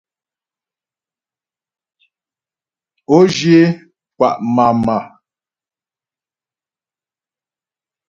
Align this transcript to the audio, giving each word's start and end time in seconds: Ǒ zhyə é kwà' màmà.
Ǒ 3.15 3.17
zhyə 3.33 3.61
é 3.69 3.77
kwà' 4.15 4.39
màmà. 4.55 4.97